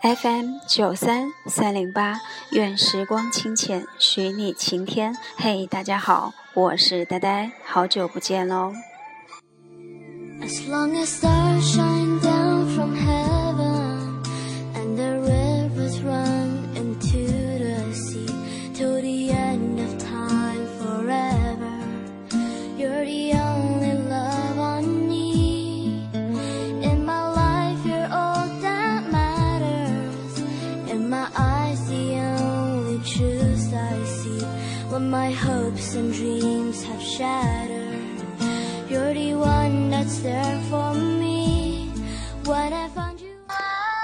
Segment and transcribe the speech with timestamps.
[0.00, 2.20] FM 九三三零八，
[2.52, 5.16] 愿时光清浅，许你晴天。
[5.36, 8.72] 嘿，大家好，我是呆呆，好久不见喽。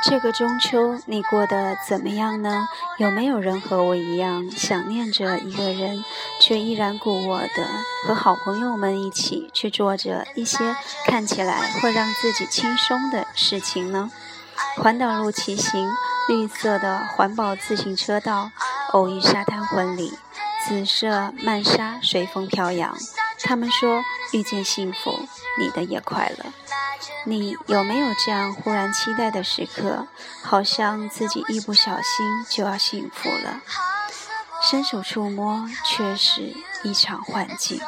[0.06, 2.68] 这个中秋你过得怎么样呢？
[2.98, 6.04] 有没有人和我一样想念着一个人
[6.40, 7.66] 却依然故我的
[8.06, 14.10] 和好朋友们一起去做着一些看起来会让自己轻松的事情呢？
[14.77, 15.91] 环岛路骑行
[16.28, 18.50] 绿色的环保自行车道
[18.92, 20.12] 偶遇沙滩婚礼
[20.66, 22.94] 紫色曼莎随风飘扬，
[23.42, 25.27] 他们说遇见幸福，
[25.58, 26.44] 你的也快乐。
[27.27, 30.06] 你有没有这样忽然期待的时刻？
[30.42, 33.60] 好像自己一不小心就要幸福了，
[34.62, 37.80] 伸手触摸却是一场幻境。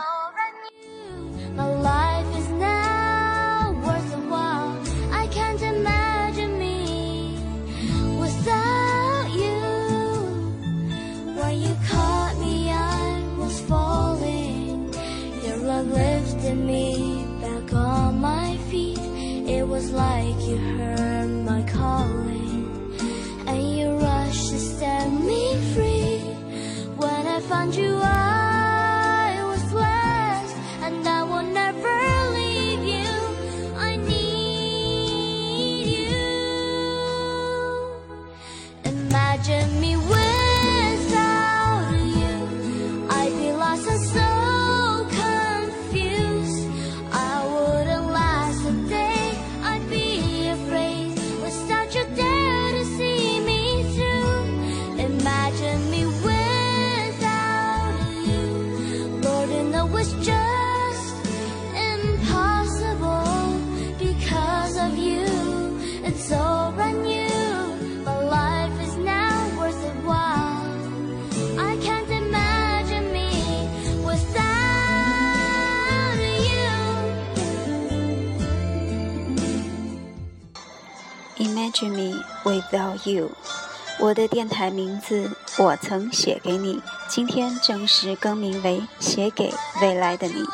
[81.89, 83.31] Me without you。
[83.99, 90.45] 我的电台名字我曾写给你，今天正式更名为写给未来的你。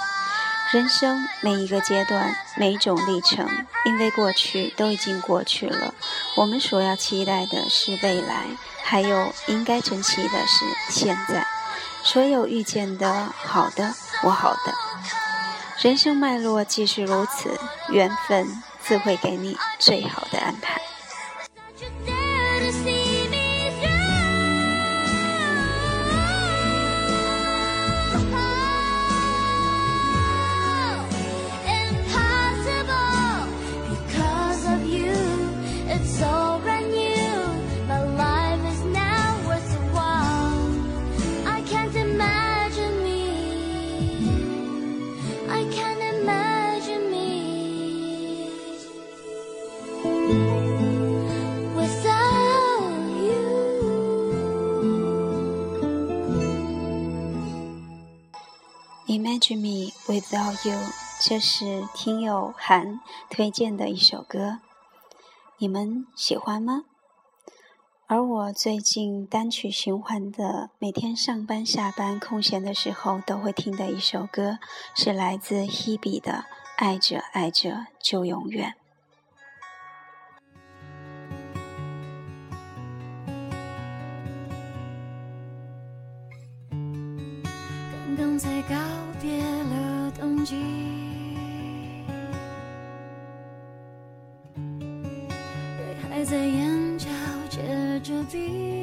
[0.73, 3.49] 人生每一个阶段，每一种历程，
[3.84, 5.95] 因为过去都已经过去了。
[6.37, 8.47] 我们所要期待的是未来，
[8.83, 11.47] 还有应该珍惜的是现在。
[12.05, 14.75] 所有遇见的好的，不好的，
[15.81, 17.59] 人生脉络既是如此，
[17.89, 18.62] 缘分。
[18.84, 20.83] 自会给你最好的安排。
[59.12, 60.78] Imagine me without you，
[61.21, 64.61] 这是听友韩推荐的一首歌，
[65.59, 66.84] 你们喜欢吗？
[68.06, 74.59] 而我最近单曲循环的，每天上班下班空闲的时候都会听的一首歌，
[74.95, 76.33] 是来自 Hebe 的
[76.76, 78.76] 《爱着爱着就永远》。
[88.23, 88.77] 冬在告
[89.21, 90.55] 别了冬季。
[94.55, 97.09] 泪还在眼角
[97.51, 98.81] 结着冰。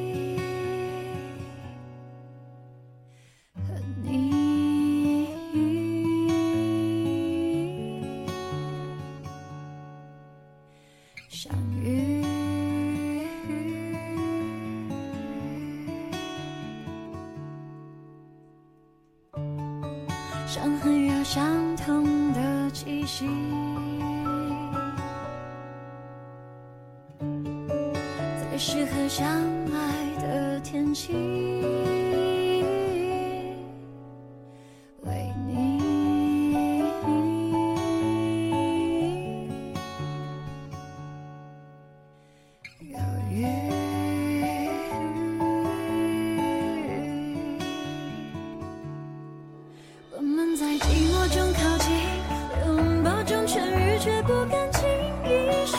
[20.51, 23.29] 伤痕有相同的气息。
[28.57, 29.25] 适合相
[29.71, 31.98] 爱的天气。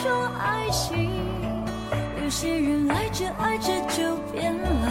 [0.01, 1.11] 种爱情
[2.23, 4.87] 有些人爱着爱着就变了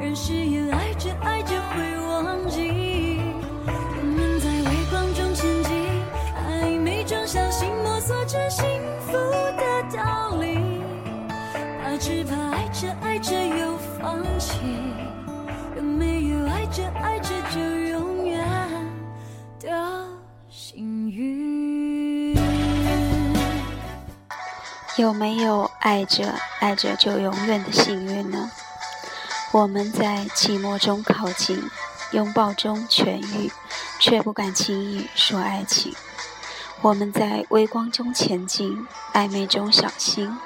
[0.00, 3.20] 而誓言爱着爱着会忘记。
[3.66, 5.70] 我们在微光中前进
[6.48, 8.64] 暧昧中小心摸索着幸
[9.00, 10.80] 福的道理。
[11.82, 15.19] 怕只怕爱着爱着又放弃。
[25.00, 28.50] 有没有爱着爱着就永远的幸运呢？
[29.50, 31.58] 我们在寂寞中靠近，
[32.12, 33.50] 拥抱中痊愈，
[33.98, 35.94] 却不敢轻易说爱情。
[36.82, 40.36] 我们在微光中前进，暧昧中小心，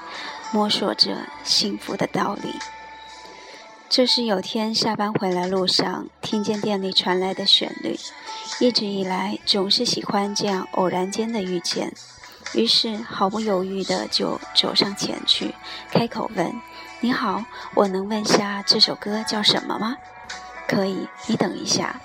[0.52, 2.54] 摸索着幸福的道理。
[3.88, 7.98] 这是有天下班回来路上，听见店里传来的旋律。
[8.60, 11.92] 一直以来，总是喜欢这样偶然间的遇见。
[12.54, 15.54] 于是毫不犹豫的就走上前去，
[15.90, 16.52] 开口问
[17.00, 19.96] ：“你好，我能问下这首歌叫什么吗
[20.66, 22.00] ？”“可以，你等一下。”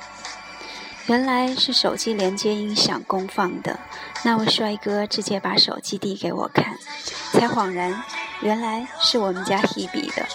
[1.07, 3.79] 原来是手机连接音响公放的，
[4.23, 6.77] 那位帅哥直接把手机递给我看，
[7.31, 8.03] 才恍然，
[8.41, 10.27] 原来是我们家 Hebe 的，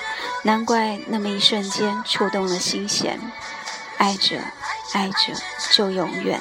[0.43, 3.21] 难怪那么一瞬间触动了心弦，
[3.99, 4.41] 爱着，
[4.95, 5.17] 爱着
[5.73, 6.41] 就永远。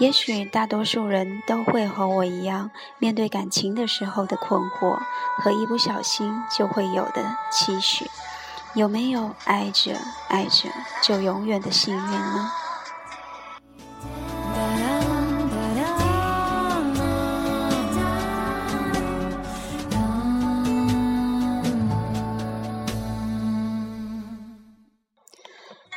[0.00, 4.98] 也许大多数人都会和我一样，面对感情的时候的困惑
[5.36, 8.10] 和一不小心就会有的期许。
[8.72, 9.92] 有没有爱着
[10.28, 10.70] 爱着
[11.02, 12.50] 就永远的幸运呢？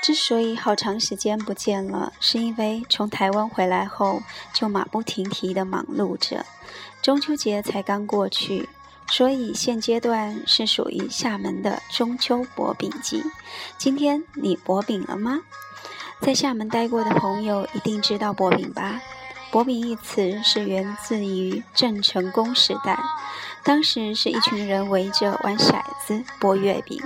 [0.03, 4.22] 之所以好长时间不见了，是因为从台湾回来后
[4.53, 6.45] 就马不停蹄地忙碌着。
[7.01, 8.67] 中秋节才刚过去，
[9.07, 13.24] 所以现阶段是属于厦门的中秋薄饼季。
[13.77, 15.39] 今天你薄饼了吗？
[16.19, 19.01] 在厦门待过的朋友一定知道薄饼吧？
[19.51, 23.01] 薄饼一词是源自于郑成功时代，
[23.63, 27.01] 当时是一群人围着玩骰子剥月饼。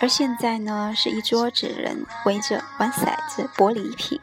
[0.00, 4.20] 而现在呢，是一桌子人围着玩骰子博礼品，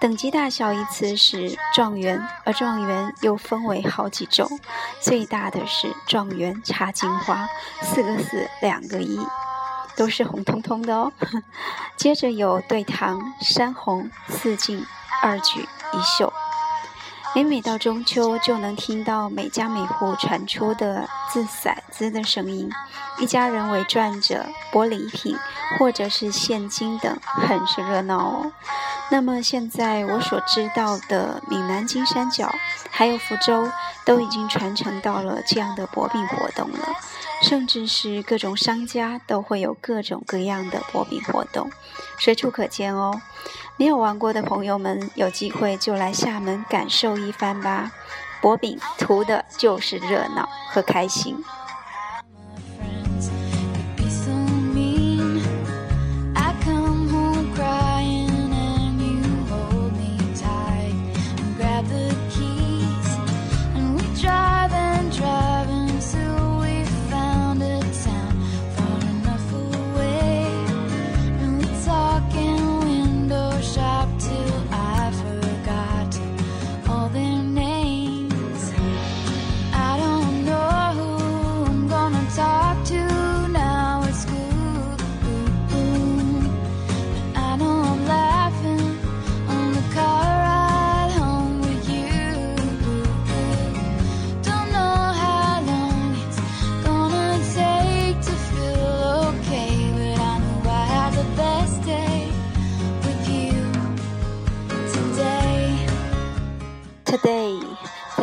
[0.00, 4.48] 等级大小依次是状元，而状元又分为好几种，
[4.98, 7.46] 最大的是状元插金花，
[7.82, 9.20] 四个四两个一，
[9.96, 11.12] 都是红彤彤的哦。
[11.98, 14.82] 接着有对堂三红四进
[15.22, 16.32] 二举一秀。
[17.36, 22.70] 每每到中秋，就能听到每家每户传出的掷骰子的声音，
[23.18, 25.36] 一家人围转着博礼品
[25.78, 28.52] 或者是现金等，很是热闹哦。
[29.10, 32.50] 那么现在我所知道的闽南金三角
[32.90, 33.70] 还有福州，
[34.06, 36.88] 都已经传承到了这样的博饼活动了，
[37.42, 41.70] 甚至是各种商家都会有各种各样的博饼活动，
[42.18, 43.20] 随处可见哦。
[43.78, 47.90] 没有玩过的朋友们，有机会就来厦门感受一番吧！
[48.40, 51.36] 薄饼图的就是热闹和开心。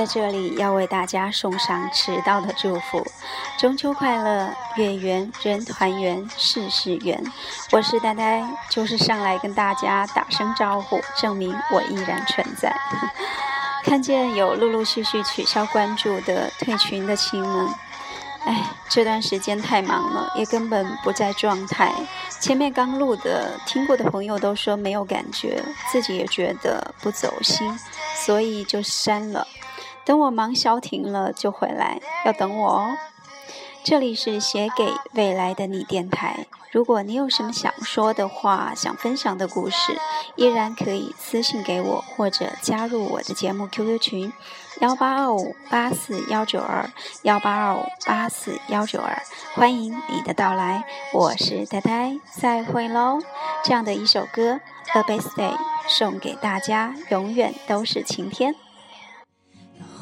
[0.03, 3.01] 在这里要为大家送上迟到的祝福，
[3.57, 7.23] 中秋快乐，月圆人团圆，事事圆。
[7.71, 12.75] 我是呆呆，就是上来跟大家打声招呼，证明我依然存在。
[13.85, 17.69] 看见有陆陆续续取消关注的退群的亲们。
[18.43, 21.93] 哎，这段时间太忙了，也根本不在状态。
[22.41, 27.79] 前面刚录的，听过的朋友都说没有感觉，自己也觉得不走心，
[28.13, 29.47] 所以就删了。
[30.05, 32.97] 等我忙消停了就回来，要等我哦。
[33.83, 36.45] 这里是写给未来的你电台。
[36.71, 39.97] 如果你有什么想说的话、想分享的故事，
[40.35, 44.33] 依然可以私信给我，或者加入我的节目 QQ 群
[44.79, 46.89] 幺八二五八四幺九二
[47.23, 49.21] 幺八二五八四幺九二，
[49.53, 50.85] 欢迎你的到来。
[51.13, 53.19] 我是呆呆，再会喽。
[53.63, 54.53] 这样的一首歌
[54.97, 55.55] 《A Birthday》
[55.87, 58.55] 送给大家，永远都是晴天。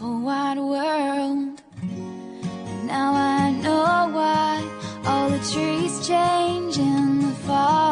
[0.02, 1.62] whole wide world.
[1.82, 4.64] And now I know why
[5.06, 7.91] all the trees change in the fall.